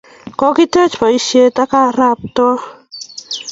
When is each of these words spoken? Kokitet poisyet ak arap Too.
Kokitet 0.39 0.91
poisyet 0.99 1.55
ak 1.63 1.71
arap 1.83 2.19
Too. 2.35 2.57